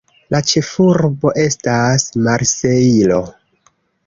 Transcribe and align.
La 0.35 0.39
ĉefurbo 0.51 1.33
estas 1.43 2.09
Marsejlo. 2.29 3.23